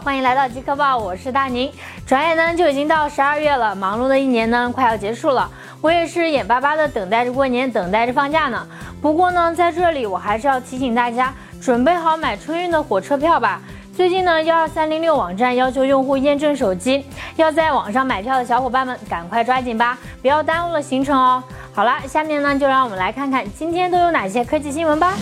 [0.00, 1.70] 欢迎来到极客报，我是大宁。
[2.06, 5.48] 转眼呢就已经到十二月了，忙碌的一年呢快要结束了，
[5.80, 8.66] 我也是眼巴巴的等待着过年，等待着放假呢。
[9.00, 13.60] 不过呢，在这里我还是要提醒大家，准备好买春运的火车票吧。
[13.96, 17.06] 最近呢，幺二三零六网站要求用户验证手机，
[17.36, 21.42] 要在网上买票的小伙伴们赶快抓紧吧，不要耽误了行程哦。
[21.72, 25.14] 好了，下面呢就让我们来看看今天都有哪些科技新闻吧。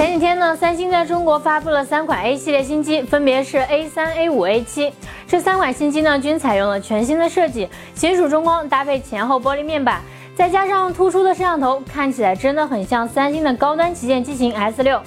[0.00, 4.90] 前几天呢，三星在中国发布了三款 A 系列新机，分别是 A 三、A 五、A 七。
[5.28, 10.00] 这三款新机呢，均采用了全新的设计，金属中框搭配前后玻璃面板，
[10.34, 14.98] 再加上突出的摄像头，看起来真的很像三星的高端旗舰机型 S 六。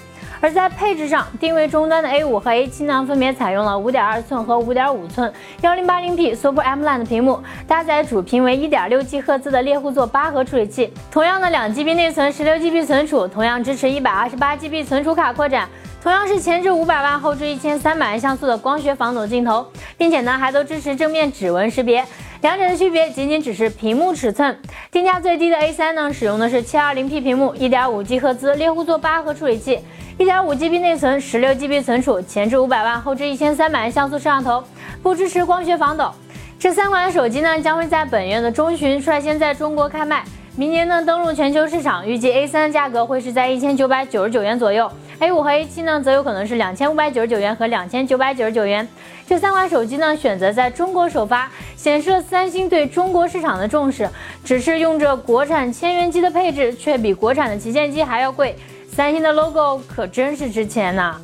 [0.44, 10.94] 而在配置上，定位终端的 A 五和 A 七呢，分别采用了五点二寸和五点五寸幺零八零 P Super AMOLED 屏幕，搭载主频为一点六 G 赫兹的猎户座八核处理器。
[11.10, 15.66] 同样的两 GB 内存，十六 GB 存储，同样支持一百二十八 GB 存储卡扩展，
[16.04, 19.66] 同样是前置五百万，后置一千三百万像素的光学防抖镜头，
[19.98, 22.04] 并且呢还都支持正面指纹识别。
[22.44, 24.60] 两者的区别仅仅只是屏幕尺寸。
[24.92, 29.80] 定价最低的 A 三呢，使用的是七二零 P 屏幕，一点五 G 赫兹猎户座八核处理器。
[30.18, 34.62] 一点五 GB 内存，十六 GB 存储，前置五百万，后置一千三百万像素摄像头，
[35.02, 36.12] 不支持光学防抖。
[36.60, 40.22] 这三款手机呢，将会在本月的中旬率先在中国开卖，
[40.58, 42.06] 明年呢登陆全球市场。
[42.06, 48.88] 预计 A 三的价格会是在一千九百九十九元左右，A 五和 A 七呢则有可能是两千五百九十九元和两千九百九十九元。
[49.28, 54.10] 这三款手机呢选择在中国首发，显示了三星对中国市场的重视。
[54.44, 58.56] 只是用着国产千元机的配置，却比国产的旗舰机还要贵。
[58.92, 61.16] 三星的 logo 可真是值钱呐！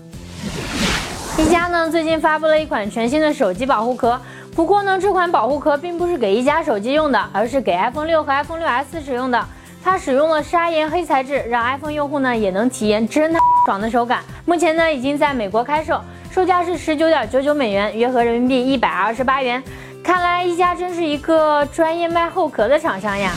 [1.37, 4.19] 一加呢最近发布了一款全新的手机保护壳，
[4.55, 9.45] 不过呢这款保护壳并不是给一加手机用的，而是给 iPhone 六和 iPhone 六 S 使用的。
[9.83, 13.31] 它使用了砂岩黑材质，让 iPhone 用户呢也能体验真
[13.69, 14.23] 爽的手感。
[14.45, 19.61] 目前呢已经在美国开售，售价是十九点九九美元，约合人民币一百二十八元。
[20.03, 23.31] 看来一加真是一个专业卖后壳的厂商呀！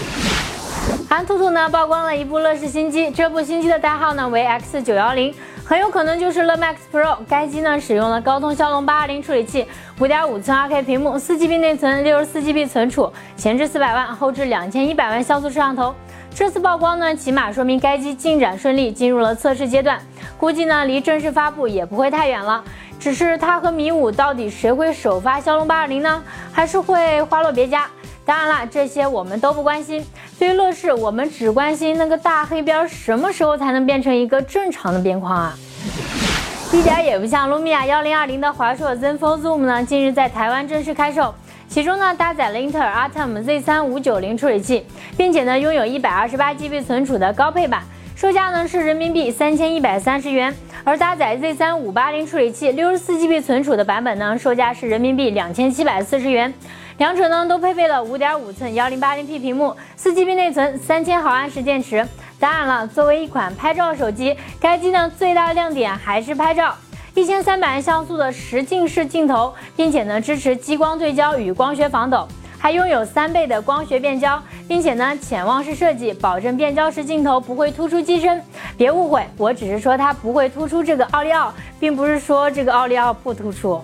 [1.07, 5.35] 韩兔兔呢曝光了一部乐视新机，这部新机的代号呢为 X 九幺零，
[5.67, 7.19] 很有可能就是乐 Max Pro。
[7.29, 9.67] 该机呢使用了高通骁龙八二零处理器，
[10.01, 15.95] 五点五寸 2K 屏幕，四 GB 内存，六十四 GB 存储，前置四百万，后置两千一百万像素摄像头。
[16.35, 19.99] 这次曝光呢，起码说明该机进展顺利，进入了测试阶段。
[20.39, 22.65] 估计呢离正式发布也不会太远了。
[22.99, 26.23] 只是它和米五到底谁会首发骁龙八二零呢？
[26.53, 27.87] 还是会花落别家？
[28.25, 30.05] 当然了，这些我们都不关心。
[30.39, 35.55] 对于乐视，我们只关心那个大黑边什么时候才能变成一个正常的边框啊！
[36.73, 41.35] 一点也不像 Lumia 幺零二零的华硕 Zenfone Zoom 呢，近日在台湾正式开售，
[41.73, 44.85] 其中呢搭载了英特尔 Atom Z 三五九零处理器，
[45.17, 47.83] 并且呢拥有一百二十八 GB 存储的高配版，
[48.15, 50.55] 售价呢是人民币三千一百三十元。
[50.85, 56.53] 而搭载 Z 三五八零处理器、六十四 GB 存储的版本呢，售价是人民币两千七百四十元。
[56.99, 62.07] 两者呢都配备了五点五寸幺零八零 P 屏幕，四 GB 内存，三千毫安时电池。
[62.39, 66.77] 当然了，作为一款拍照手机，该机呢最大的亮点还是拍照，
[67.15, 72.27] 一千三百万像素的实境式镜头，并且呢支持激光对焦与光学防抖。
[72.59, 78.41] 还拥有三倍的光学变焦，并且呢潜望式设计，保证变焦时镜头不会突出机身。
[78.79, 83.83] 别误会，我只是说它不会突出这个奥利奥，并不是说这个奥利奥不突出。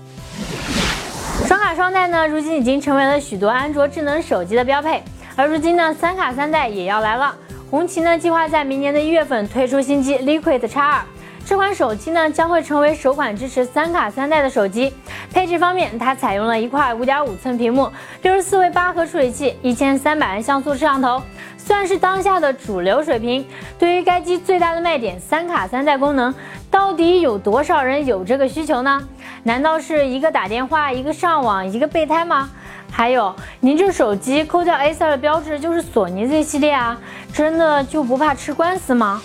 [1.46, 5.02] 双卡双待呢，如今已经成为了许多安卓智能手机的标配。
[5.36, 7.36] 而如今呢，三卡三待也要来了。
[7.70, 11.02] 红旗呢计划在明年的一月份推出新机 Liquid X 二。
[11.48, 14.92] 这款手机呢将会成为首款支持三卡三待的手机。
[15.32, 21.22] 配置方面，它采用了一块五点五寸屏幕，六十四位八核处理器，一千三百万像素摄像头，
[21.56, 23.46] 算是当下的主流水平。
[23.78, 26.34] 对于该机最大的卖点三卡三待功能，
[26.70, 29.00] 到底有多少人有这个需求呢？
[29.42, 32.50] 难道是一个打电话，一个上网，一个备胎吗？
[32.90, 37.00] 还有，您这手机抠掉 A 三的标志就是索尼 Z 系列啊，
[37.32, 39.22] 真的就不怕吃官司吗？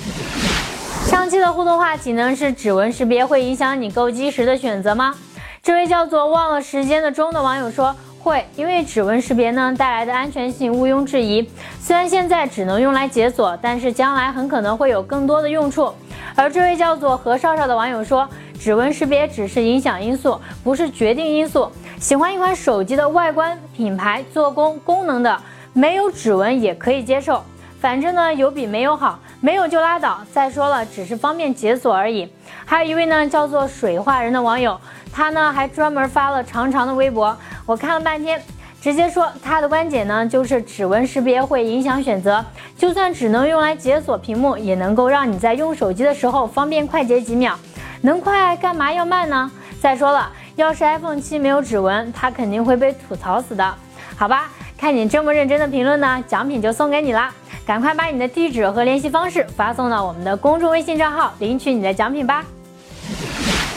[1.13, 5.13] 上期的互动话题呢是指纹识别会影响你购机时的选择吗？
[5.62, 11.48] 这位叫做忘了时间的钟的网友说会，因为指纹识别呢带来的安全性毋庸置疑。
[11.80, 15.94] 虽然现在只能用来解锁，但是将来很可能会有更多的用处。
[16.36, 18.27] 而这位叫做何少少的网友说，
[18.60, 21.71] 指纹识别只是影响因素，不是决定因素。
[22.00, 25.39] 喜欢一款手机的外观、品牌、做工、功能的，
[25.74, 27.44] 没有指纹也可以接受。
[27.80, 30.22] 反正呢，有比没有好，没有就拉倒。
[30.31, 32.31] 再说了，只是方便解锁而已。
[32.63, 34.80] 还有一位呢，叫做水化人的网友，
[35.12, 38.42] 他呢还专门发了长长的微博，我看了半天，
[38.81, 42.44] 直接说他的观点呢，就是指纹识别会影响选择，
[42.78, 47.54] 就算只能用来解锁屏幕，也能够让你在用手机的时候方便快捷几秒。
[48.00, 49.51] 能快干嘛要慢呢？
[49.81, 53.75] 再说了，要是 iPhone 七没有指纹，它肯定会被吐槽死的。
[54.16, 57.34] 好吧，看你这么认真的评论呢，奖品就送给你啦！
[57.65, 62.44] 赶快把你的地址和联系方式发送到我们的公众微信账号，领取你的奖品吧。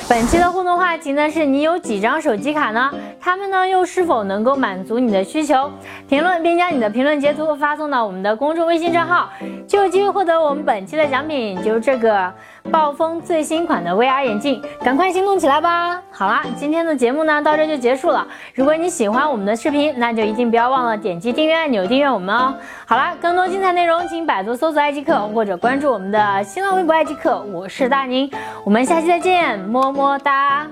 [0.09, 2.93] 本期的互动话题呢是你有几张手机卡呢？
[3.21, 5.71] 它们呢又是否能够满足你的需求？
[6.09, 9.31] 评论并将你的评论截图发送到我们的公众微信账号，
[9.67, 12.33] 就有机会获得我们本期的奖品，就是这个。
[12.76, 15.99] 暴风最新款的 VR 眼镜，赶快行动起来吧！
[16.12, 18.28] 好啦，今天的节目呢到这就结束了。
[18.55, 22.55] 如果你喜欢我们的视频，那就一定不要忘了点击订阅按钮订阅我们哦。
[22.84, 27.40] 好啦，更多精彩内容请百度搜索爱即刻或者关注我们的新浪微博爱即刻。
[27.50, 28.31] 我是大宁，
[28.62, 30.67] 我们下期再见，么么哒。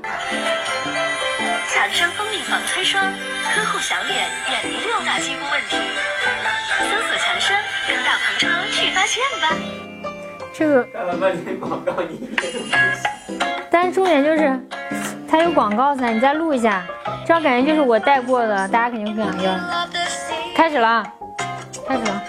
[1.71, 5.79] 强生蜂蜜防催霜，呵护小脸，远离六大肌肤问题。
[6.81, 7.57] 搜索强生，
[7.89, 9.94] 跟大鹏超去发现吧。
[10.57, 10.87] 这个，
[13.69, 14.57] 但是重点就是，
[15.29, 16.85] 它有广告噻，你再录一下，
[17.27, 19.53] 这样感觉就是我带过的，大家肯定会想要。
[20.55, 21.05] 开始了，
[21.89, 22.23] 开始了。